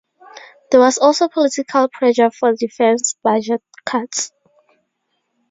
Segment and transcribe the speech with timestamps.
[0.71, 4.31] There was also political pressure for defence budget cuts.